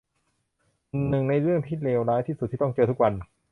[1.09, 3.13] หนึ่งในเรื่องที่เลวร้ายที่สุดที่ต้องเจอทุกวัน